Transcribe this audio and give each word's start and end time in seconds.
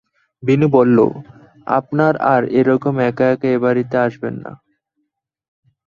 বিনু 0.43 0.67
বলল, 0.69 0.97
আপনি 1.67 2.03
আর 2.33 2.41
এ-রকম 2.59 2.95
এক-একা 3.09 3.47
এ 3.49 3.63
বাড়িতে 3.63 3.95
আসবেন 3.99 4.35
না! 4.43 4.51